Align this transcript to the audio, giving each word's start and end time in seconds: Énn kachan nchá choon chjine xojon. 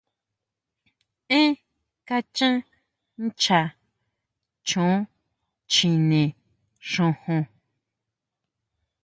Énn 1.39 1.51
kachan 2.07 2.55
nchá 3.25 3.59
choon 4.67 4.95
chjine 5.71 6.21
xojon. 6.89 7.43